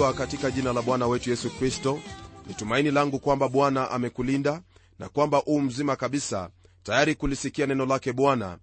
[0.00, 2.00] karibu mpendwa katika jina la bwana wetu yesu kristo
[2.46, 4.62] ni tumaini langu kwamba bwana amekulinda
[4.98, 6.50] na kwamba uu mzima kabisa
[6.82, 8.58] tayari kulisikia neno lake bwana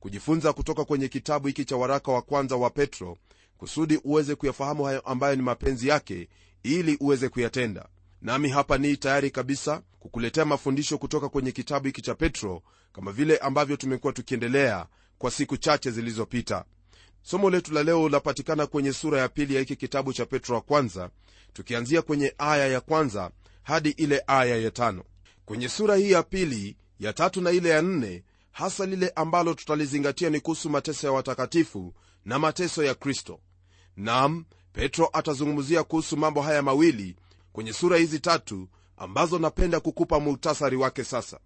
[0.00, 3.16] kujifunza kutoka kwenye kitabu hiki cha waraka wa kwanza wa petro
[3.58, 6.28] kusudi uweze kuyafahamu hayo ambayo ni mapenzi yake
[6.62, 7.88] ili uweze kuyatenda.
[8.22, 13.36] Nami hapa ni tayari kabisa kukuletea mafundisho kutoka kwenye kitabu hiki cha petro kama vile
[13.36, 14.86] ambavyo tumekuwa tukiendelea
[15.18, 16.64] kwa siku chache zilizopita
[17.30, 20.60] somo letu la leo lapatikana kwenye sura ya pili ya hiki kitabu cha petro wa
[20.60, 21.10] kwanza
[21.52, 23.30] tukianzia kwenye aya ya kwanza
[23.62, 25.04] hadi ile aya ya tano.
[25.44, 30.30] Kwenye sura hii ya pili ya tatu na ile ya nne hasa lile ambalo tutalizingatia
[30.30, 33.40] ni kuhusu mateso ya watakatifu na mateso ya kristo.
[33.96, 37.16] Nam petro atazungumzia kuhusu mambo haya mawili
[37.52, 41.40] kwenye sura hizi tatu ambazo napenda kukupa muhtasari wake sasa.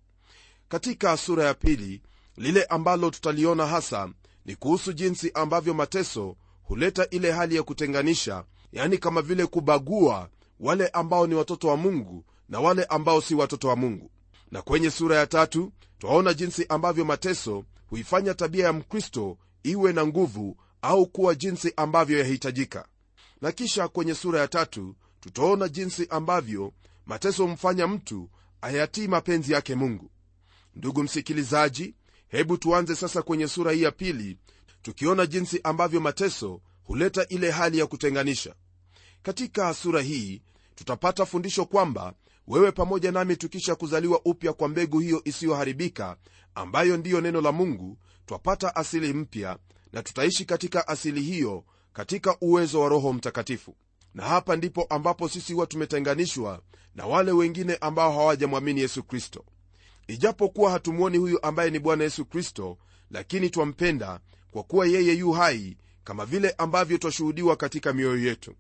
[0.69, 2.03] Katika sura ya pili
[2.37, 4.09] lile ambalo tutaliona hasa
[4.45, 10.29] ni kuhusu jinsi ambavyo mateso huleta ile hali ya kutenganisha yani kama vile kubagua
[10.61, 14.11] wale ambao ni watoto wa mungu na wale ambao si watoto wa mungu.
[14.51, 20.07] Na kwenye sura ya tatu twaona jinsi ambavyo mateso huifanya tabia ya mkristo iwe na
[20.07, 22.89] nguvu au kuwa jinsi ambavyo yahitajika.
[23.41, 26.73] Na kisha kwenye sura ya tatu tutaona jinsi ambavyo
[27.07, 28.29] mateso humfanya mtu
[28.63, 30.11] ayatii mapenzi yake mungu.
[30.75, 31.95] Ndugu msikilizaji
[32.33, 34.39] hebu tuanze sasa kwenye sura hii ya pili
[34.83, 38.55] tukiona jinsi ambavyo mateso huleta ile hali ya kutenganisha.
[39.23, 40.43] Katika sura hii
[40.75, 42.15] tutapata fundisho kwamba
[42.49, 46.17] wewe pamoja nami tukisha kuzaliwa upya kwa mbegu hiyo isiyoharibika
[46.55, 49.59] ambayo ndiyo neno la mungu twapata asili mpya
[49.93, 53.77] na tutaishi katika asili hiyo katika uwezo wa roho mtakatifu.
[54.15, 56.63] Na hapa ndipo ambapo sisi huwa tumetenganishwa
[56.95, 59.45] na wale wengine ambao hawajamwamini yesu kristo
[60.13, 62.79] ijapokuwa hatumwoni huyu ambaye ni bwana yesu kristo
[63.11, 68.55] lakini twampenda kwa kuwa yeye yu hai kama vile ambavyo twashuhudiwa katika mioyo yetu.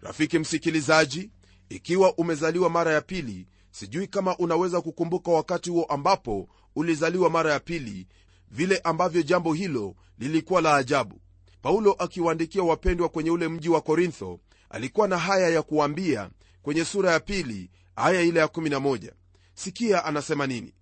[0.00, 1.30] Rafiki msikilizaji
[1.68, 7.60] ikiwa umezaliwa mara ya pili sijui kama unaweza kukumbuka wakati huo ambapo ulizaliwa mara ya
[7.60, 8.06] pili
[8.50, 11.20] vile ambavyo jambo hilo lilikuwa la ajabu.
[11.62, 14.40] Paulo akiwaandikia wapendwa kwenye ule mji wa korintho
[14.70, 16.30] alikuwa na haya ya kuwambia
[16.62, 19.12] kwenye sura ya pili aya ile ya 11
[19.54, 20.72] sikia anasema nini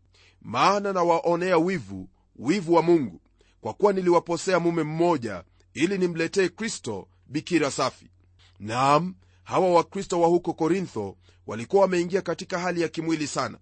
[0.44, 3.21] maana nawaonea wivu wivu wa mungu
[3.60, 5.44] kwa kuwa niliwaposea mume mmoja
[5.75, 8.10] ili nimletee kristo bikira safi.
[8.60, 11.16] Naam hawa wakristo wa huko korintho
[11.47, 13.59] walikuwa wameingia katika hali ya kimwili sana.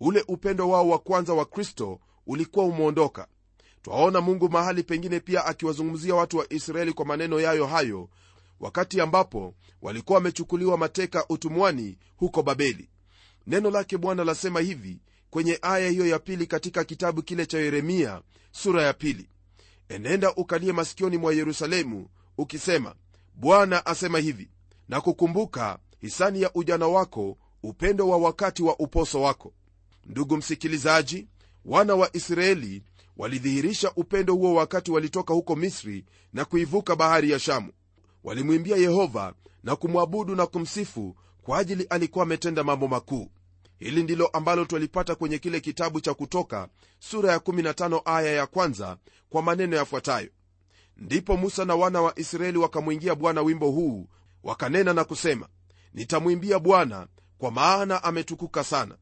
[0.00, 3.26] Ule upendo wao wa kwanza wa kristo ulikuwa umeondoka.
[3.82, 8.08] Twaona mungu mahali pengine pia akiwazungumzia watu wa israeli kwa maneno yayo hayo
[8.60, 12.88] wakati ambapo walikuwa wamechukuliwa mateka utumwani huko babeli.
[13.46, 15.00] Neno lake bwana lasema hivi
[15.30, 18.22] kwenye aya hiyo ya pili katika kitabu kile cha yeremia
[18.52, 19.28] sura ya pili.
[19.88, 22.08] Enenda ukalie masikioni mwa yerusalemu
[22.38, 22.94] ukisema
[23.34, 24.48] bwana asema hivi
[24.88, 29.52] na kukumbuka hisani ya ujana wako upendo wa wakati wa uposo wako.
[30.06, 31.26] Ndugu msikilizaji
[31.64, 32.82] wana wa israeli
[33.16, 37.72] walidhihirisha upendo huo wakati walitoka huko misri na kuivuka bahari ya shamu.
[38.24, 43.30] Walimwimbia yehova na kumwabudu na kumsifu kwa ajili alikuwa ametenda mambo makuu
[43.78, 46.68] hili ndilo ambalo twalipata kwenye kile kitabu cha kutoka
[46.98, 48.96] sura ya 15 aya ya kwanza
[49.30, 50.28] kwa maneno yafuatayo.
[50.96, 54.08] Ndipo musa na wana wa israeli wakamwingia bwana wimbo huu
[54.42, 55.48] wakanena na kusema
[55.94, 57.06] nitamwimbia bwana
[57.38, 58.96] kwa maana ametukuka sana.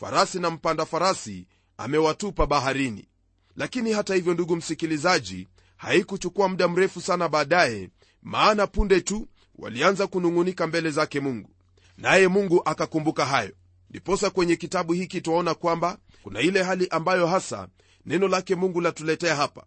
[0.00, 3.08] Farasi na mpanda farasi amewatupa baharini.
[3.56, 7.90] Lakini hata hivyo ndugu msikilizaji haikuchukua muda mrefu sana baadaye
[8.22, 11.50] maana punde tu walianza kunung'unika mbele zake mungu.
[11.98, 13.52] Naye mungu akakumbuka hayo
[13.94, 17.68] ndiposa kwenye kitabu hiki twaona kwamba kuna ile hali ambayo hasa
[18.06, 19.64] neno lake mungu latuletea hapa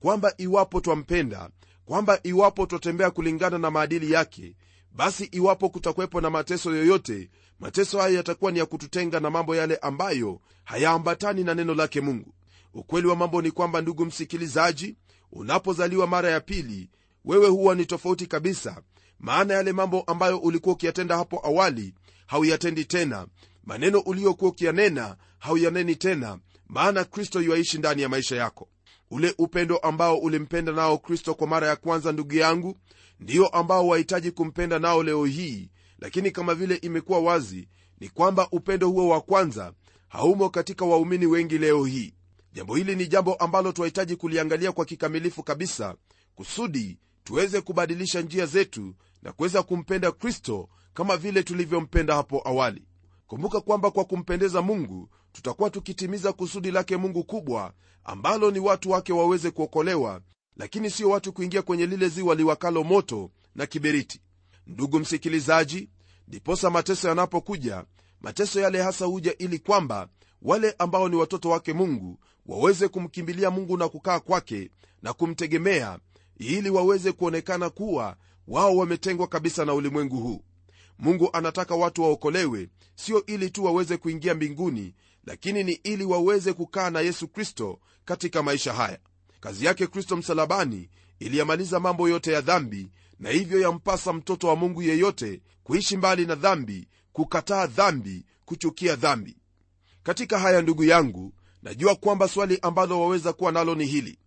[0.00, 1.50] kwamba iwapo twampenda
[1.84, 4.56] kwamba iwapo twatembea kulingana na maadili yake
[4.92, 7.30] basi iwapo kutakuwepo na mateso yoyote
[7.60, 12.34] mateso hayo yatakuwa ni ya kututenga na mambo yale ambayo hayaambatani na neno lake mungu.
[12.74, 14.96] Ukweli wa mambo ni kwamba ndugu msikilizaji
[15.32, 16.90] unapozaliwa mara ya pili
[17.24, 18.82] wewe huwa ni tofauti kabisa.
[19.18, 21.94] Maana yale mambo ambayo ulikuwa ukiyatenda hapo awali
[22.26, 23.26] hauyatendi tena
[23.64, 28.68] maneno uliyokuwa ukiyanena hauyaneni tena maana kristo yuaishi ndani ya maisha yako.
[29.10, 32.76] Ule upendo ambao ulimpenda nao kristo kwa mara ya kwanza ndugu yangu
[33.20, 35.70] ndiyo ambao wahitaji kumpenda nao leo hii.
[35.98, 37.68] Lakini kama vile imekuwa wazi
[38.00, 39.72] ni kwamba upendo huo wa kwanza
[40.08, 42.14] haumo katika waumini wengi leo hii.
[42.52, 45.94] Jambo hili ni jambo ambalo twahitaji kuliangalia kwa kikamilifu kabisa
[46.34, 52.82] kusudi tuweze kubadilisha njia zetu na kuweza kumpenda kristo kama vile tulivyompenda hapo awali
[53.30, 57.72] kumbuka kwamba kwa kumpendeza mungu tutakuwa tukitimiza kusudi lake mungu kubwa
[58.04, 60.20] ambalo ni watu wake waweze kuokolewa
[60.56, 64.20] lakini sio watu kuingia kwenye lile ziwa liwakalo moto na kiberiti.
[64.66, 65.88] Ndugu msikilizaji
[66.28, 67.84] ndiposa mateso yanapokuja
[68.20, 70.08] mateso yale hasa huja ili kwamba
[70.42, 74.70] wale ambao ni watoto wake mungu waweze kumkimbilia mungu na kukaa kwake
[75.02, 75.98] na kumtegemea
[76.36, 78.16] ili waweze kuonekana kuwa
[78.48, 80.42] wao wametengwa kabisa na ulimwengu huu
[81.00, 84.94] mungu anataka watu waokolewe sio ili tu waweze kuingia mbinguni
[85.24, 88.98] lakini ni ili waweze kukaa na yesu kristo katika maisha haya.
[89.40, 94.82] Kazi yake kristo msalabani iliyamaliza mambo yote ya dhambi na hivyo yampasa mtoto wa mungu
[94.82, 99.36] yeyote kuishi mbali na dhambi kukataa dhambi kuchukia dhambi.
[100.02, 101.32] Katika haya ndugu yangu
[101.62, 104.18] najua kwamba swali ambalo waweza kuwa nalo ni hili.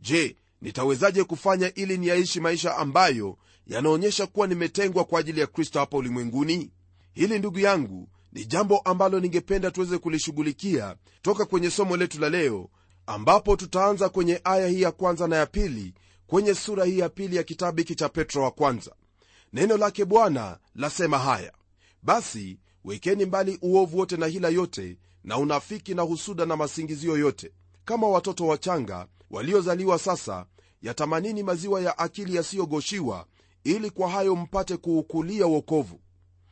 [0.00, 5.96] Je nitawezaje kufanya ili niyaishi maisha ambayo yanaonyesha kuwa nimetengwa kwa ajili ya kristo hapa
[5.96, 6.70] ulimwenguni?
[7.12, 12.68] Hili ndugu yangu ni jambo ambalo ningependa tuweze kulishughulikia toka kwenye somo letu la leo
[13.06, 15.94] ambapo tutaanza kwenye aya hii ya kwanza na ya pili
[16.26, 18.94] kwenye sura hii ya pili ya kitabu hiki cha petro wa kwanza.
[19.52, 21.52] Neno lake bwana lasema haya
[22.02, 27.52] basi wekeni mbali uovu wote na hila yote na unafiki na husuda na masingizio yote.
[27.84, 30.46] Kama watoto wachanga waliozaliwa sasa
[30.82, 33.26] yatamanini maziwa ya akili yasiyogoshiwa
[33.64, 36.00] ili kwa hayo mpate kuukulia wokovu.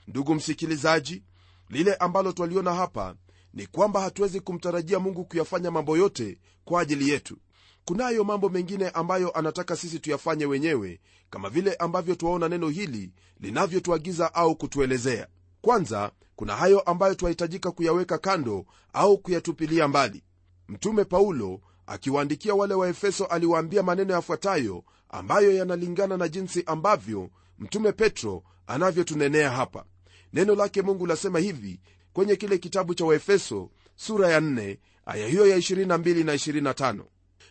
[0.06, 1.22] Ndugu msikilizaji
[1.68, 3.14] lile ambalo twaliona hapa
[3.54, 7.36] ni kwamba hatuwezi kumtarajia mungu kuyafanya mambo yote kwa ajili yetu.
[7.84, 11.00] Kunayo mambo mengine ambayo anataka sisi tuyafanye wenyewe
[11.30, 15.28] kama vile ambavyo twaona neno hili linavyotuagiza au kutuelezea.
[15.60, 20.22] Kwanza kuna hayo ambayo twahitajika kuyaweka kando au kuyatupilia mbali.
[20.68, 28.42] Mtume paulo akiwaandikia wale waefeso aliwaambia maneno yafuatayo ambayo yanalingana na jinsi ambavyo mtume petro
[28.66, 29.84] anavyotunenea hapa.
[30.32, 31.80] Neno lake mungu lasema hivi
[32.12, 34.76] kwenye kile kitabu cha waefeso sura ya 4
[35.06, 36.34] aya hiyo ya 22 na
[36.72, 37.04] 25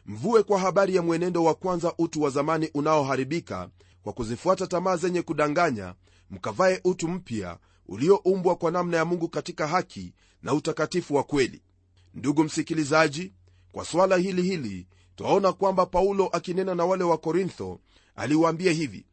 [0.05, 3.69] mvue kwa habari ya mwenendo wa kwanza utu wa zamani unaoharibika
[4.03, 5.95] kwa kuzifuata tamaa zenye kudanganya
[6.31, 7.57] mkavae utu mpya
[7.87, 10.13] ulioumbwa kwa namna ya mungu katika haki
[10.43, 11.61] na utakatifu wa kweli.
[12.13, 13.33] Ndugu msikilizaji
[13.71, 14.87] kwa swala hili hili
[15.17, 17.79] twaona kwamba paulo akinena na wale wa korintho
[18.15, 19.05] aliwaambia hivi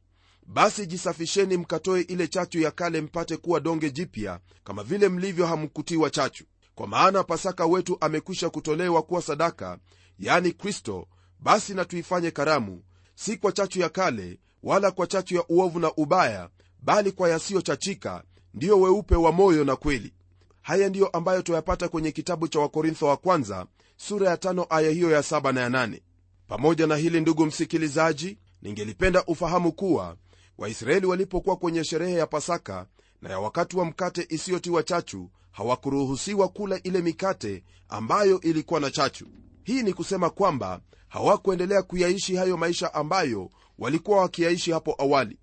[0.46, 6.10] basi jisafisheni mkatoe ile chachu ya kale mpate kuwa donge jipya kama vile mlivyo hamkutiwa
[6.10, 6.44] chachu.
[6.74, 9.78] Kwa maana pasaka wetu amekwisha kutolewa kuwa sadaka
[10.18, 11.06] yani kristo
[11.40, 12.82] basi na tuifanye karamu
[13.14, 16.48] si kwa chachu ya kale wala kwa chachu ya uovu na ubaya
[16.82, 18.24] bali kwa yasiyochachika
[18.54, 20.14] ndiyo weupe wa moyo na kweli.
[20.62, 25.10] Haya ndiyo ambayo twayapata kwenye kitabu cha wakorintho wa kwanza sura ya tano aya hiyo
[25.10, 26.02] ya saba na ya nane.
[26.48, 30.16] Pamoja na hili ndugu msikilizaji ningelipenda ufahamu kuwa
[30.58, 32.86] waisraeli walipokuwa kwenye sherehe ya pasaka
[33.22, 39.26] na ya wakati wa mkate isiyotiwa chachu hawakuruhusiwa kula ile mikate ambayo ilikuwa na chachu.
[39.64, 45.38] Hii ni kusema kwamba hawakuendelea kuyaishi hayo maisha ambayo walikuwa wakiyaishi hapo awali.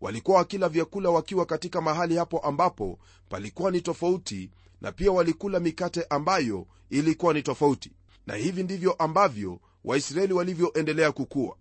[0.00, 6.06] Walikuwa wakila vyakula wakiwa katika mahali hapo ambapo palikuwa ni tofauti na pia walikula mikate
[6.10, 7.92] ambayo ilikuwa ni tofauti.
[8.26, 11.56] Na hivi ndivyo ambavyo waisraeli walivyoendelea kukua.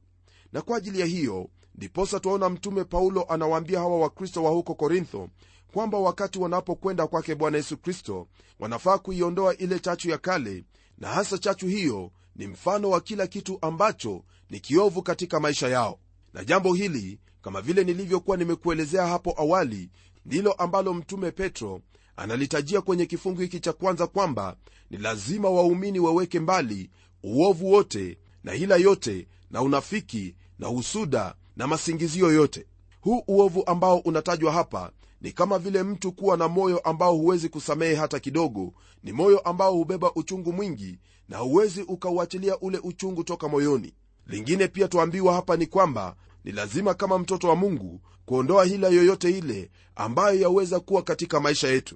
[0.54, 5.30] Na kwa ajili ya hiyo ndiposa twaona mtume paulo anawaambia hawa wakristo wa huko korintho
[5.74, 8.28] kwamba wakati wanapokwenda kwake bwana yesu kristo
[8.60, 10.64] wanafaa kuiondoa ile chachu ya kale
[10.98, 16.00] na hasa chachu hiyo ni mfano wa kila kitu ambacho ni kiovu katika maisha yao.
[16.34, 19.90] Na jambo hili kama vile nilivyokuwa nimekuelezea hapo awali
[20.26, 21.82] ndilo ambalo mtume petro
[22.18, 24.56] analitajia kwenye kifungu hiki cha kwanza kwamba
[24.90, 26.90] ni lazima waumini waweke mbali
[27.24, 32.66] uovu wote na hila yote na unafiki na husuda na masingizio yote.
[33.02, 34.92] Huu uovu ambao unatajwa hapa
[35.22, 39.74] ni kama vile mtu kuwa na moyo ambao huwezi kusamehe hata kidogo ni moyo ambao
[39.74, 43.94] hubeba uchungu mwingi na huwezi ukauachilia ule uchungu toka moyoni.
[44.28, 49.38] Lingine pia tuambiwa hapa ni kwamba ni lazima kama mtoto wa mungu kuondoa hila yoyote
[49.38, 51.96] ile ambayo yaweza kuwa katika maisha yetu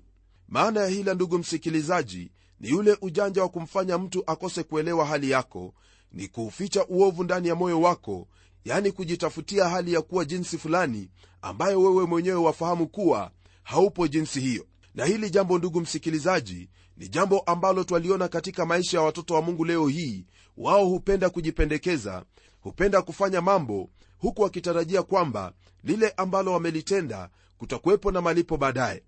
[0.50, 5.74] maana ya hila ndugu msikilizaji ni yule ujanja wa kumfanya mtu akose kuelewa hali yako
[6.12, 8.27] ni kuuficha uovu ndani ya moyo wako
[8.65, 11.10] yani kujitafutia hali ya kuwa jinsi fulani
[11.41, 13.32] ambayo wewe mwenyewe wafahamu kuwa
[13.63, 14.65] haupo jinsi hiyo.
[14.96, 19.65] Na hili jambo ndugu msikilizaji ni jambo ambalo twaliona katika maisha ya watoto wa mungu
[19.65, 20.25] leo hii.
[20.58, 22.24] Wao hupenda kujipendekeza
[22.62, 25.53] hupenda kufanya mambo huku wakitarajia kwamba
[25.84, 29.03] lile ambalo wamelitenda kutakuwepo na malipo baadaye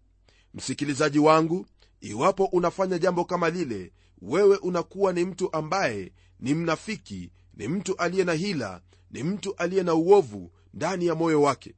[0.53, 1.65] msikilizaji wangu
[2.01, 3.91] iwapo unafanya jambo kama lile
[4.22, 8.81] wewe unakuwa ni mtu ambaye ni mnafiki ni mtu aliye na hila
[9.12, 11.75] ni mtu aliye na uovu ndani ya moyo wake.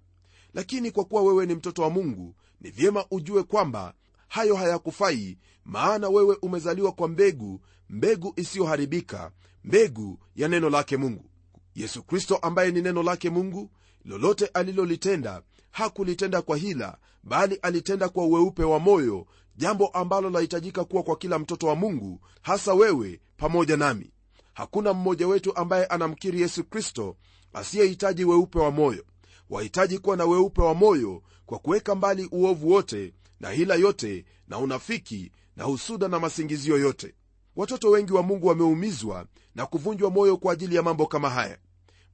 [0.54, 3.94] Lakini kwa kuwa wewe ni mtoto wa mungu ni vyema ujue kwamba
[4.28, 9.32] hayo hayakufai maana wewe umezaliwa kwa mbegu mbegu isiyoharibika
[9.64, 11.30] mbegu ya neno lake mungu.
[11.76, 13.72] Yesu kristo ambaye ni neno lake mungu
[14.06, 15.42] lolote alilolitenda
[15.74, 19.26] hakulitenda kwa hila bali alitenda kwa uweupe wa moyo
[19.56, 24.12] jambo ambalo lahitajika kuwa kwa kila mtoto wa mungu hasa wewe pamoja nami.
[24.54, 27.16] Hakuna mmoja wetu ambaye anamkiri yesu kristo
[27.54, 29.06] asiyehitaji weupe wa moyo.
[29.50, 34.58] Wahitaji kuwa na weupe wa moyo kwa kuweka mbali uovu wote na hila yote na
[34.58, 37.14] unafiki na husuda na masingizio yote.
[37.56, 39.26] Watoto wengi wa mungu wameumizwa
[39.56, 41.58] na kuvunjwa moyo kwa ajili ya mambo kama haya.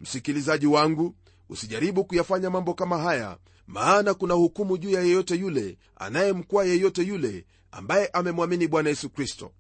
[0.01, 1.15] Msikilizaji wangu
[1.49, 3.37] usijaribu kuyafanya mambo kama haya
[3.67, 9.51] maana kuna hukumu juu ya yeyote yule anayemkwaa yeyote yule ambaye amemwamini bwana yesu kristo.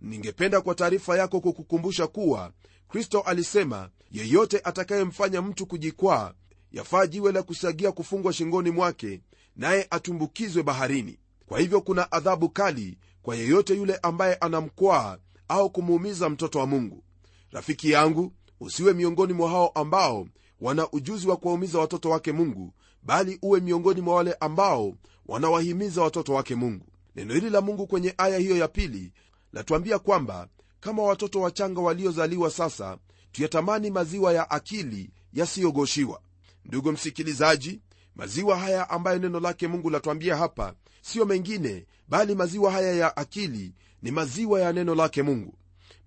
[0.00, 2.52] Ningependa kwa taarifa yako kukukumbusha kuwa
[2.88, 6.32] kristo alisema yeyote atakayemfanya mtu kujikwaa
[6.72, 9.20] yafaa jiwe la kusagia kufungwa shingoni mwake
[9.56, 11.18] naye atumbukizwe baharini.
[11.46, 17.04] Kwa hivyo kuna adhabu kali kwa yeyote yule ambaye anamkwaa au kumuumiza mtoto wa mungu.
[17.52, 20.26] Rafiki yangu usiwe miongoni mwa hao ambao
[20.60, 22.72] wana ujuzi wa kuwaumiza watoto wake mungu
[23.02, 24.94] bali uwe miongoni mwa wale ambao
[25.26, 26.86] wanawahimiza watoto wake mungu.
[27.16, 29.12] Neno hili la mungu kwenye aya hiyo ya pili
[29.52, 30.48] latuambia kwamba
[30.80, 32.98] kama watoto wachanga waliozaliwa sasa
[33.32, 36.20] tuyatamani maziwa ya akili yasiyogoshiwa.
[36.64, 37.80] Ndugu msikilizaji
[38.16, 43.74] maziwa haya ambayo neno lake mungu latuambia hapa siyo mengine bali maziwa haya ya akili
[44.02, 45.54] ni maziwa ya neno lake mungu.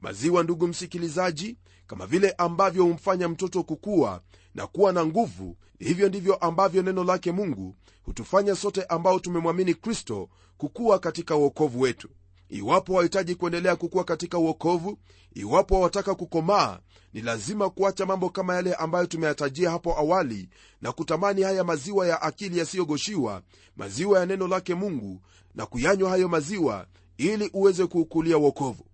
[0.02, 4.22] Maziwa ndugu msikilizaji kama vile ambavyo humfanya mtoto kukua
[4.56, 10.30] na kuwa na nguvu hivyo ndivyo ambavyo neno lake mungu hutufanya sote ambao tumemwamini kristo
[10.58, 12.10] kukuwa katika uokovu wetu.
[12.50, 14.98] Iwapo wahitaji kuendelea kukuwa katika uokovu
[15.34, 16.80] iwapo wataka kukomaa
[17.14, 20.50] ni lazima kuacha mambo kama yale ambayo tumeyatajia hapo awali
[20.82, 23.42] na kutamani haya maziwa ya akili yasiyogoshiwa
[23.76, 25.22] maziwa ya neno lake mungu
[25.56, 28.86] na kuyanywa hayo maziwa ili uweze kuukulia uokovu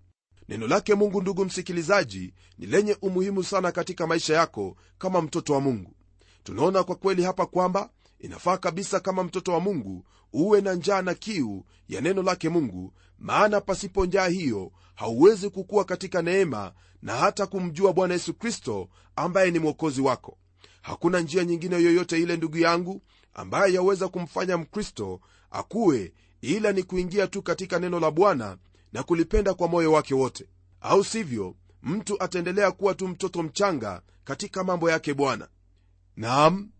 [0.48, 5.60] neno lake mungu ndugu msikilizaji ni lenye umuhimu sana katika maisha yako kama mtoto wa
[5.60, 5.92] mungu.
[6.44, 11.14] Tunaona kwa kweli hapa kwamba inafaa kabisa kama mtoto wa mungu uwe na njaa na
[11.14, 17.46] kiu ya neno lake mungu maana pasipo njaa hiyo hauwezi kukuwa katika neema na hata
[17.46, 20.38] kumjua bwana yesu kristo ambaye ni mwokozi wako.
[20.82, 23.02] Hakuna njia nyingine yoyote ile ndugu yangu
[23.34, 28.56] ambaye yaweza kumfanya mkristo akuwe ila ni kuingia tu katika neno la bwana
[28.92, 30.48] na kulipenda kwa moyo wake wote.
[30.80, 35.48] Au sivyo mtu ataendelea kuwa tu mtoto mchanga katika mambo yake bwana.
[36.16, 36.70] Naam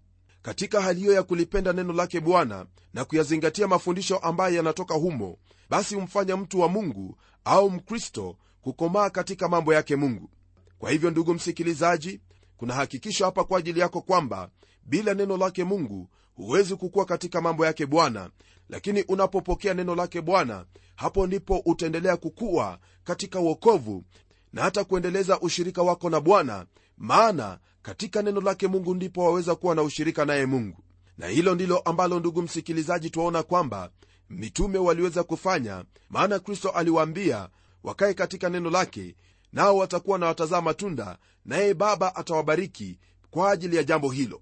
[0.42, 5.38] katika hali hiyo ya kulipenda neno lake bwana na kuyazingatia mafundisho ambayo yanatoka humo
[5.70, 10.30] basi humfanya mtu wa mungu au mkristo kukomaa katika mambo yake mungu.
[10.78, 12.20] Kwa hivyo ndugu msikilizaji
[12.56, 14.50] kuna hakikisho hapa kwa ajili yako kwamba
[14.84, 18.30] bila neno lake mungu huwezi kukuwa katika mambo yake bwana
[18.68, 20.64] lakini unapopokea neno lake bwana
[20.96, 24.04] hapo ndipo utaendelea kukuwa katika uokovu
[24.52, 29.74] na hata kuendeleza ushirika wako na bwana maana katika neno lake mungu ndipo waweza kuwa
[29.74, 30.84] na ushirika naye mungu.
[31.18, 33.90] Na hilo ndilo ambalo ndugu msikilizaji twaona kwamba
[34.30, 37.48] mitume waliweza kufanya maana kristo aliwaambia
[37.82, 39.16] wakaye katika neno lake
[39.52, 42.98] nao watakuwa na watazaa matunda naye baba atawabariki
[43.30, 44.40] kwa ajili ya jambo hilo.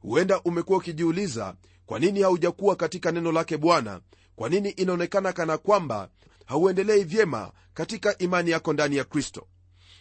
[0.00, 1.54] Huenda umekuwa ukijiuliza
[1.88, 4.00] kwa nini haujakuwa katika neno lake bwana?
[4.36, 6.08] Kwa nini inaonekana kana kwamba
[6.46, 9.46] hauendelei vyema katika imani yako ndani ya kristo?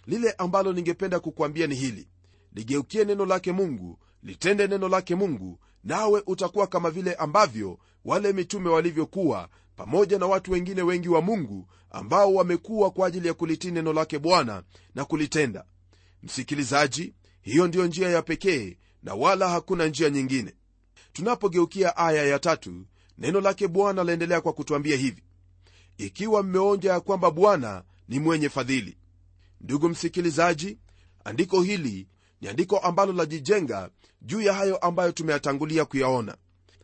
[0.06, 2.08] Lile ambalo ningependa kukwambia ni hili.
[2.54, 8.70] Ligeukie neno lake mungu litende neno lake mungu nawe utakuwa kama vile ambavyo wale mitume
[8.70, 13.94] walivyokuwa pamoja na watu wengine wengi wa mungu ambao wamekuwa kwa ajili ya kulitii neno
[13.94, 14.64] lake bwana
[14.96, 15.66] na kulitenda.
[16.24, 20.54] Msikilizaji hiyo ndiyo njia ya pekee na wala hakuna njia nyingine
[21.14, 22.86] tunapogeukia aya ya tatu
[23.18, 25.24] neno lake bwana laendelea kwa kutwambia hivi
[25.98, 28.98] ikiwa mmeonja ya kwamba bwana ni mwenye fadhili.
[29.62, 30.78] Ndugu msikilizaji
[31.24, 32.08] andiko hili
[32.42, 33.90] ni andiko ambalo lajijenga
[34.22, 36.38] juu ya hayo ambayo tumeyatangulia kuyaona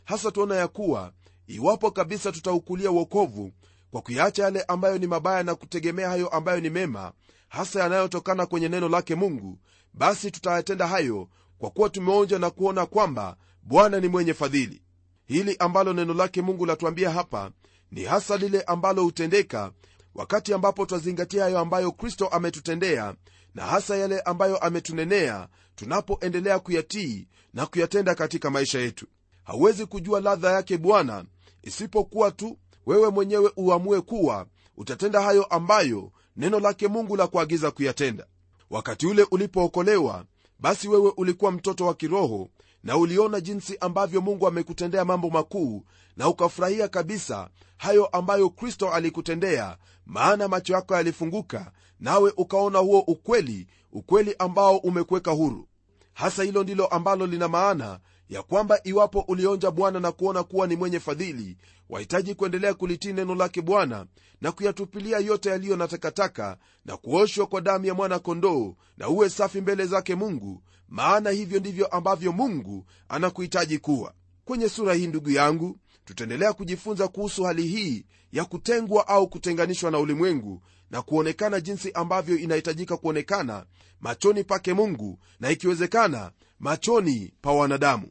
[0.04, 1.14] hasa tuona ya kuwa
[1.48, 3.52] iwapo kabisa tutaukulia uokovu
[3.92, 7.14] kwa kuyaacha yale ambayo ni mabaya na kutegemea hayo ambayo ni mema
[7.50, 9.60] hasa yanayotokana kwenye neno lake mungu
[9.94, 14.82] basi tutayatenda hayo kwa kuwa tumeonja na kuona kwamba bwana ni mwenye fadhili.
[15.26, 17.52] Hili ambalo neno lake mungu latuambia hapa
[17.92, 19.72] ni hasa lile ambalo hutendeka
[20.16, 23.16] wakati ambapo twazingatia hayo ambayo kristo ametutendea
[23.56, 29.06] na hasa yale ambayo ametunenea tunapoendelea kuyatii na kuyatenda katika maisha yetu.
[29.44, 31.26] Hauwezi kujua ladha yake bwana
[31.64, 34.46] isipokuwa tu wewe mwenyewe uamue kuwa
[34.78, 38.26] utatenda hayo ambayo neno lake mungu la kuagiza kuyatenda.
[38.70, 40.26] Wakati ule ulipookolewa
[40.60, 42.50] basi wewe ulikuwa mtoto wa kiroho
[42.84, 45.84] na uliona jinsi ambavyo mungu amekutendea mambo makuu
[46.18, 53.68] na ukafurahia kabisa hayo ambayo kristo alikutendea maana macho yako yalifunguka nawe ukaona huo ukweli
[53.92, 55.68] ukweli ambao umekuweka huru.
[56.14, 58.00] Hasa hilo ndilo ambalo lina maana
[58.30, 61.58] ya kwamba iwapo ulionja bwana na kuona kuwa ni mwenye fadhili
[61.90, 64.06] wahitaji kuendelea kulitii neno lake bwana
[64.42, 69.62] na kuyatupilia yote yaliyo na takataka na kuoshwa kwa damu ya mwana-kondoo na uwe safi
[69.62, 70.64] mbele zake mungu
[70.94, 74.14] maana hivyo ndivyo ambavyo mungu anakuhitaji kuwa.
[74.46, 80.00] Kwenye sura hii ndugu yangu tutaendelea kujifunza kuhusu hali hii ya kutengwa au kutenganishwa na
[80.00, 83.66] ulimwengu na kuonekana jinsi ambavyo inahitajika kuonekana
[84.02, 88.08] machoni pake mungu na ikiwezekana machoni pa wanadamu.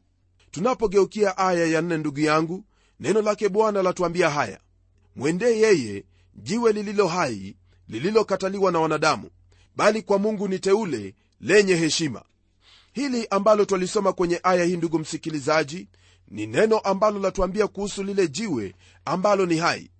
[0.50, 2.64] Tunapogeukia aya ya nne ndugu yangu
[3.00, 4.60] neno lake bwana latuambia haya.
[5.16, 7.56] Mwendee yeye jiwe lililo hai
[7.88, 9.30] lililokataliwa na wanadamu
[9.76, 12.22] bali kwa mungu ni teule lenye heshima
[12.92, 15.88] hili ambalo twalisoma kwenye aya hii ndugu msikilizaji
[16.28, 19.90] ni neno ambalo latuambia kuhusu lile jiwe ambalo ni hai.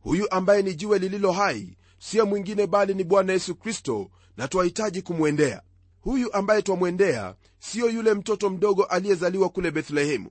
[0.00, 5.02] Huyu ambaye ni jiwe lililo hai siyo mwingine bali ni bwana yesu kristo na twahitaji
[5.02, 5.62] kumwendea.
[6.00, 10.30] Huyu ambaye twamwendea siyo yule mtoto mdogo aliyezaliwa kule bethlehemu.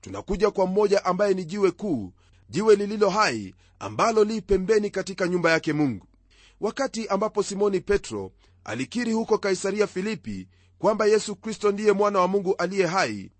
[0.00, 2.12] Tunakuja kwa mmoja ambaye ni jiwe kuu
[2.48, 6.06] jiwe lililo hai ambalo li pembeni katika nyumba yake mungu.
[6.60, 8.32] Wakati ambapo simoni petro
[8.64, 10.48] alikiri huko kaisaria filipi
[10.84, 13.30] kwamba yesu kristo ndiye mwana wa mungu aliye hai.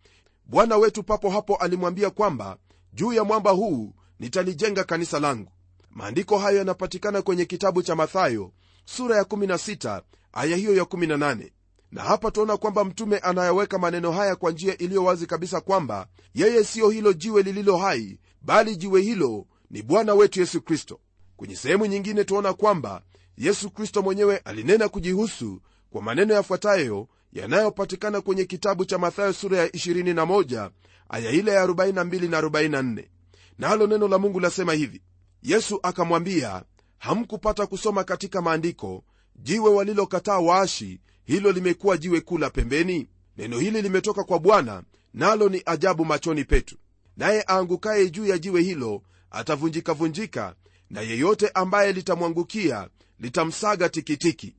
[0.47, 2.57] Bwana wetu papo hapo alimwambia kwamba
[2.93, 5.53] juu ya mwamba huu nitalijenga kanisa langu.
[5.91, 8.53] Maandiko hayo yanapatikana kwenye kitabu cha mathayo
[8.85, 11.51] sura ya 16 aya hiyo ya 18
[11.93, 16.65] na hapa tuona kwamba mtume anayaweka maneno haya kwa njia iliyo wazi kabisa kwamba yeye
[16.65, 21.01] siyo hilo jiwe lililo hai bali jiwe hilo ni bwana wetu yesu kristo.
[21.37, 23.03] Kwenye sehemu nyingine tuona kwamba
[23.39, 29.67] yesu kristo mwenyewe alinena kujihusu kwa maneno yafuatayo yanayopatikana kwenye kitabu cha mathayo sura ya
[29.67, 30.71] 21
[31.09, 33.05] aya ile ya 42 na 44
[33.59, 35.03] nalo neno la mungu lasema hivi.
[35.43, 36.63] Yesu akamwambia
[36.99, 39.05] hamkupata kusoma katika maandiko
[39.37, 43.09] jiwe walilokataa waashi hilo limekuwa jiwe kula pembeni?
[43.37, 44.83] Neno hili limetoka kwa bwana
[45.15, 46.77] nalo ni ajabu machoni petu.
[47.17, 50.55] Naye aangukaye juu ya jiwe hilo atavunjikavunjika
[50.91, 52.89] na yeyote ambaye litamwangukia
[53.21, 54.55] litamsaga tikitiki.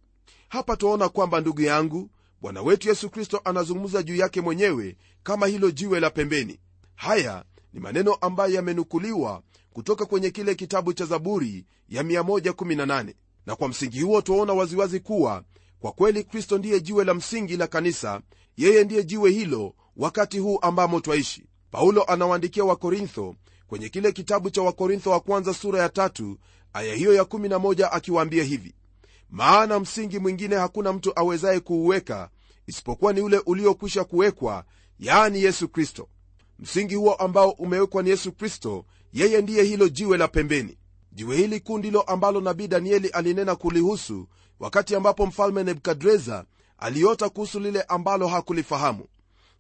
[0.50, 2.10] Hapa twaona kwamba ndugu yangu
[2.42, 6.60] bwana wetu yesu kristo anazungumza juu yake mwenyewe kama hilo jiwe la pembeni.
[6.96, 9.42] Haya ni maneno ambayo yamenukuliwa
[9.74, 13.14] kutoka kwenye kile kitabu cha zaburi ya 118
[13.46, 15.44] na kwa msingi huo twaona waziwazi kuwa
[15.80, 18.22] kwa kweli kristo ndiye jiwe la msingi la kanisa
[18.58, 21.46] yeye ndiye jiwe hilo wakati huu ambamo twaishi.
[21.72, 23.36] Paulo anawaandikia wakorintho
[23.68, 26.38] kwenye kile kitabu cha wakorintho wa kwanza sura ya tatu
[26.74, 28.76] aya hiyo ya 11 akiwaambia hivi
[29.36, 32.30] maana msingi mwingine hakuna mtu awezaye kuuweka
[32.68, 34.64] isipokuwa ni ule uliokwisha kuwekwa
[35.00, 36.08] yaani yesu kristo.
[36.60, 40.78] Msingi huo ambao umewekwa ni yesu kristo yeye ndiye hilo jiwe la pembeni.
[41.12, 44.28] Jiwe hili kuu ndilo ambalo nabii danieli alinena kulihusu
[44.60, 46.46] wakati ambapo mfalme nebukadreza
[46.78, 49.06] aliota kuhusu lile ambalo hakulifahamu.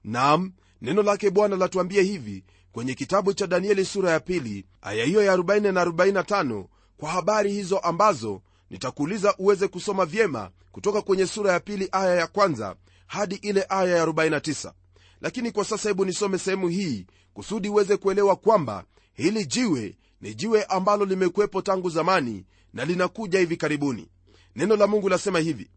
[0.03, 5.23] Nam neno lake bwana latuambia hivi kwenye kitabu cha danieli sura ya pili aya hiyo
[5.23, 6.65] ya 40 na 45
[6.97, 8.41] kwa habari hizo ambazo
[8.75, 12.75] nitakuuliza uweze kusoma vyema kutoka kwenye sura ya pili aya ya kwanza
[13.07, 14.71] hadi ile aya ya 49
[15.21, 18.83] lakini kwa sasa hebu nisome sehemu hii kusudi uweze kuelewa kwamba
[19.13, 24.09] hili jiwe ni jiwe ambalo limekuwepo tangu zamani na linakuja hivi karibuni.
[24.55, 25.69] Neno la mungu lasema hivi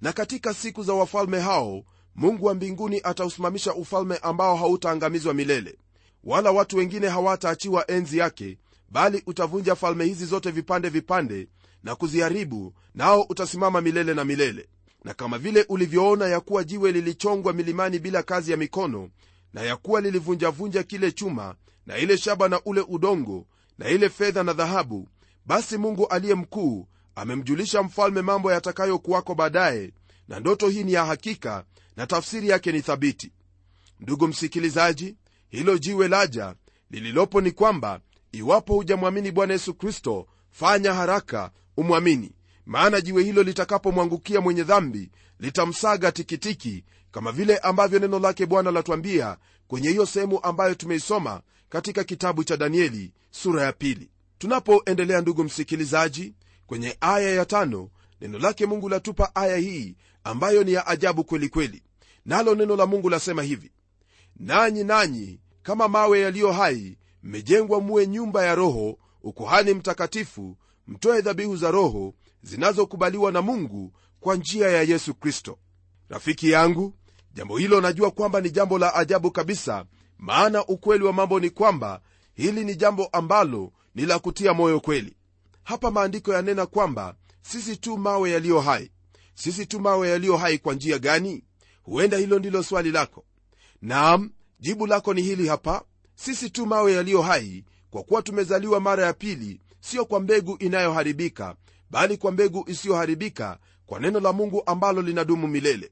[0.00, 5.78] na katika siku za wafalme hao mungu wa mbinguni atausimamisha ufalme ambao hautaangamizwa milele.
[6.24, 8.58] Wala watu wengine hawataachiwa enzi yake
[8.90, 11.48] bali utavunja falme hizi zote vipande vipande
[11.82, 14.68] na kuziharibu nao utasimama milele na milele.
[15.04, 19.10] Na kama vile ulivyoona ya kuwa jiwe lilichongwa milimani bila kazi ya mikono
[19.52, 21.54] na ya kuwa lilivunjavunja kile chuma
[21.86, 23.46] na ile shaba na ule udongo
[23.78, 25.08] na ile fedha na dhahabu
[25.46, 29.92] basi mungu aliye mkuu amemjulisha mfalme mambo yatakayokuwako baadaye
[30.28, 31.64] na ndoto hii ni ya hakika
[31.96, 33.32] na tafsiri yake ni thabiti.
[34.00, 35.16] Ndugu msikilizaji
[35.48, 36.54] hilo jiwe laja
[36.90, 38.00] lililopo ni kwamba
[38.32, 42.32] iwapo hujamwamini bwana yesu kristo fanya haraka umwamini.
[42.66, 49.36] Maana jiwe hilo litakapomwangukia mwenye dhambi litamsaga tikitiki kama vile ambavyo neno lake bwana latwambia
[49.68, 54.10] kwenye hiyo sehemu ambayo tumeisoma katika kitabu cha danieli sura ya pili.
[54.38, 56.34] Tunapoendelea ndugu msikilizaji
[56.66, 61.48] kwenye aya ya tano neno lake mungu latupa aya hii ambayo ni ya ajabu kweli
[61.48, 61.82] kweli.
[62.26, 63.70] Nalo neno la mungu lasema hivi
[64.36, 70.56] nanyi nanyi kama mawe yaliyo hai mmejengwa muwe nyumba ya roho ukuhani mtakatifu
[70.90, 75.58] mtoe dhabihu za roho zinazokubaliwa na mungu kwa njia ya yesu kristo.
[76.08, 76.94] Rafiki yangu
[77.34, 79.84] jambo hilo najua kwamba ni jambo la ajabu kabisa
[80.18, 82.00] maana ukweli wa mambo ni kwamba
[82.34, 85.16] hili ni jambo ambalo ni la kutia moyo kweli.
[85.64, 88.90] Hapa maandiko yanena kwamba sisi tu mawe yaliyo hai.
[89.34, 91.44] Sisi tu mawe yaliyo hai kwa njia gani?
[91.82, 93.24] Huenda hilo ndilo swali lako.
[93.82, 95.84] Naam jibu lako ni hili hapa.
[96.14, 101.56] Sisi tu mawe yaliyo hai kwa kuwa tumezaliwa mara ya pili sio kwa mbegu inayoharibika
[101.90, 105.90] bali kwa mbegu isiyoharibika kwa neno la mungu ambalo linadumu milele.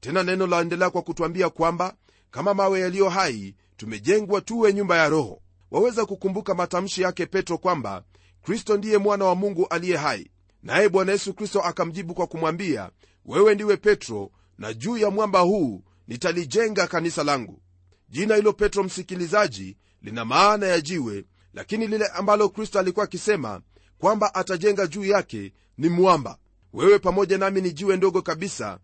[0.00, 1.94] Tena neno laendelea kwa kutwambia kwamba
[2.30, 5.42] kama mawe yaliyo hai tumejengwa tuwe nyumba ya roho.
[5.70, 8.04] Waweza kukumbuka matamshi yake petro kwamba
[8.42, 10.30] kristo ndiye mwana wa mungu aliye hai.
[10.62, 12.90] Naye bwana yesu kristo akamjibu kwa kumwambia
[13.24, 17.62] wewe ndiwe petro na juu ya mwamba huu nitalijenga kanisa langu.
[18.08, 21.24] Jina hilo petro msikilizaji lina maana ya jiwe
[21.58, 23.60] lakini lile ambalo kristo alikuwa akisema
[23.98, 26.38] kwamba atajenga juu yake ni mwamba.
[26.72, 28.78] Wewe pamoja nami ni jiwe ndogo kabisa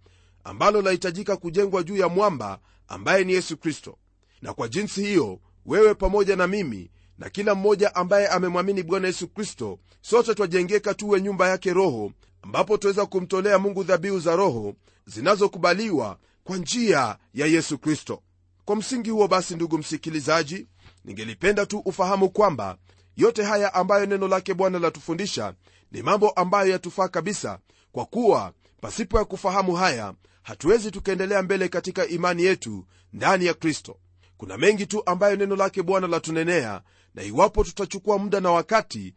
[0.44, 2.58] ambalo lahitajika kujengwa juu ya mwamba
[2.88, 3.98] ambaye ni yesu kristo.
[4.42, 9.28] Na kwa jinsi hiyo wewe pamoja na mimi na kila mmoja ambaye amemwamini bwana yesu
[9.28, 14.74] kristo sote twajengeka tuwe nyumba yake roho ambapo tuweza kumtolea mungu dhabihu za roho
[15.06, 18.22] zinazokubaliwa kwa njia ya yesu kristo.
[18.64, 20.66] Kwa msingi huo basi ndugu msikilizaji
[21.04, 22.76] ningelipenda tu ufahamu kwamba
[23.16, 25.54] yote haya ambayo neno lake bwana latufundisha
[25.92, 27.58] ni mambo ambayo yatufaa kabisa
[27.92, 33.96] kwa kuwa pasipo ya kufahamu haya hatuwezi tukaendelea mbele katika imani yetu ndani ya kristo.
[34.36, 36.82] Kuna mengi tu ambayo neno lake bwana latunenea
[37.14, 39.14] na iwapo tutachukua muda na wakati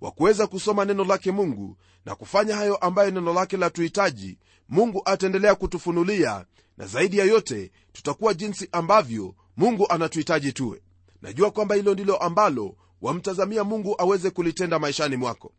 [0.00, 5.54] wa kuweza kusoma neno lake mungu na kufanya hayo ambayo neno lake latuhitaji mungu ataendelea
[5.54, 6.44] kutufunulia
[6.76, 10.82] na zaidi ya yote tutakuwa jinsi ambavyo mungu anatuhitaji tuwe
[11.22, 15.52] najua kwamba hilo ndilo ambalo wamtazamia mungu aweze kulitenda maishani mwako.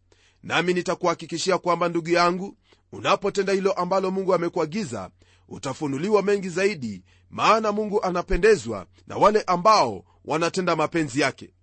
[0.44, 2.58] Nami nitakuhakikishia kwamba ndugu yangu
[2.92, 5.10] unapotenda hilo ambalo mungu amekuagiza
[5.48, 11.54] utafunuliwa mengi zaidi maana mungu anapendezwa na wale ambao wanatenda mapenzi yake.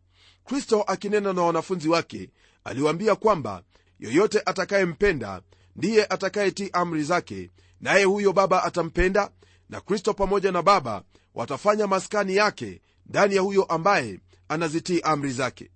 [0.44, 2.30] Kristo akinena na wanafunzi wake
[2.64, 3.62] aliwaambia kwamba
[3.98, 5.42] yoyote atakayempenda
[5.76, 9.30] ndiye atakayetii amri zake naye huyo baba atampenda
[9.68, 11.02] na kristo pamoja na baba
[11.34, 15.70] watafanya maskani yake ndani ya huyo ambaye anazitii amri zake.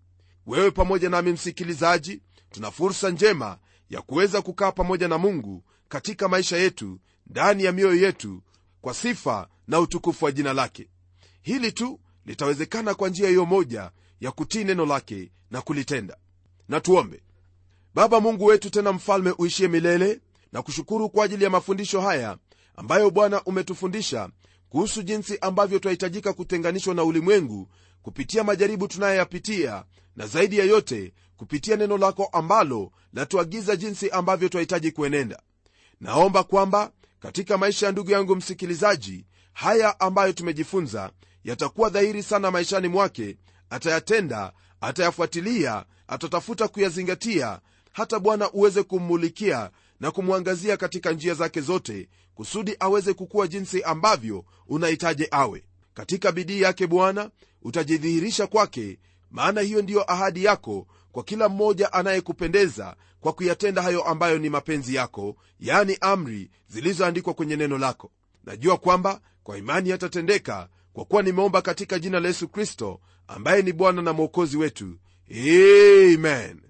[0.46, 3.58] Wewe pamoja nami msikilizaji tuna fursa njema
[3.90, 8.42] ya kuweza kukaa pamoja na mungu katika maisha yetu ndani ya mioyo yetu
[8.80, 10.88] kwa sifa na utukufu wa jina lake.
[11.42, 13.90] Hili tu litawezekana kwa njia hiyo moja
[14.20, 16.16] ya kutii neno lake na kulitenda.
[16.68, 17.22] Na tuombe.
[17.94, 20.20] Baba mungu wetu tena mfalme uishie milele
[20.52, 22.38] na kushukuru kwa ajili ya mafundisho haya
[22.76, 24.30] ambayo bwana umetufundisha
[24.70, 27.68] kuhusu jinsi ambavyo twahitajika kutenganishwa na ulimwengu
[28.02, 29.84] kupitia majaribu tunayoyapitia
[30.16, 35.42] na zaidi ya yote kupitia neno lako ambalo latuagiza jinsi ambavyo twahitaji kuenenda.
[36.00, 41.10] Naomba kwamba katika maisha ya ndugu yangu msikilizaji haya ambayo tumejifunza
[41.44, 43.36] yatakuwa dhahiri sana maishani mwake
[43.70, 47.60] atayatenda atayafuatilia atatafuta kuyazingatia
[47.92, 54.44] hata bwana uweze kummulikia na kumwangazia katika njia zake zote kusudi aweze kukuwa jinsi ambavyo
[54.68, 55.64] unahitaji awe.
[55.94, 57.30] Katika bidii yake bwana
[57.62, 58.98] utajidhihirisha kwake
[59.30, 64.94] maana hiyo ndiyo ahadi yako kwa kila mmoja anayekupendeza kwa kuyatenda hayo ambayo ni mapenzi
[64.94, 68.10] yako yani amri zilizoandikwa kwenye neno lako.
[68.44, 73.72] Najua kwamba kwa imani yatatendeka kwa kuwa nimeomba katika jina la yesu kristo ambaye ni
[73.72, 74.98] bwana na mwokozi wetu.
[75.30, 76.60] Amen.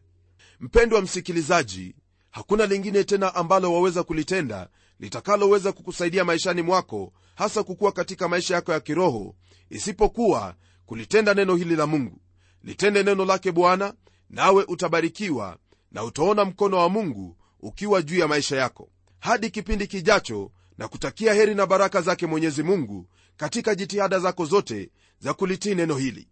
[0.60, 1.94] Mpendwa msikilizaji
[2.30, 4.68] hakuna lingine tena ambalo waweza kulitenda
[5.00, 9.34] litakaloweza kukusaidia maishani mwako hasa kukuwa katika maisha yako ya kiroho
[9.70, 10.54] isipokuwa
[10.86, 12.20] kulitenda neno hili la mungu.
[12.64, 13.94] Litende neno lake bwana
[14.30, 15.56] nawe utabarikiwa
[15.92, 18.88] na utaona mkono wa mungu ukiwa juu ya maisha yako.
[19.20, 24.90] Hadi kipindi kijacho na kutakia heri na baraka zake mwenyezi mungu katika jitihada zako zote
[25.18, 26.28] za kulitii neno hili.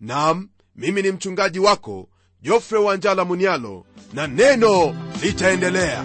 [0.00, 2.08] Nam mimi ni mchungaji wako
[2.42, 6.04] jofre wanjala munialo na neno litaendelea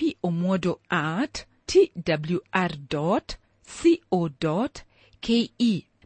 [0.00, 4.68] pomodo at twr co
[5.20, 5.50] ke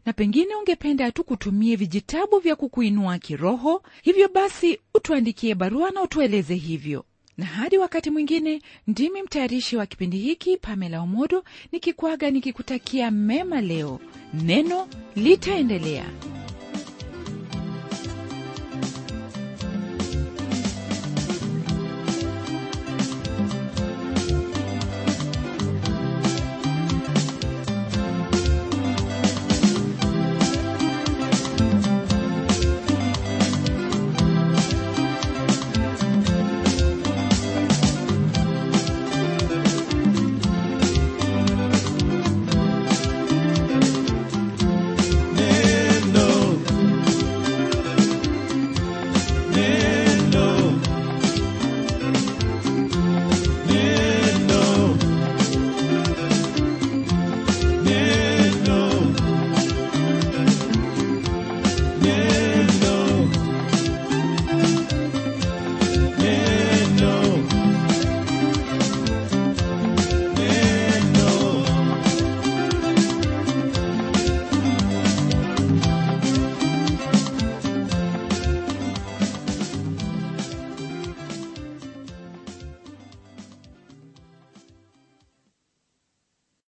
[0.05, 6.55] na pengine ungependa tu kutumie vijitabu vya kukuinua kiroho hivyo basi utuandikie barua na utueleze
[6.55, 7.05] hivyo.
[7.37, 13.99] Na hadi wakati mwingine ndimi mtayarishi wa kipindi hiki pamela omodo nikikwaga nikikutakia mema leo.
[14.33, 16.05] Neno litaendelea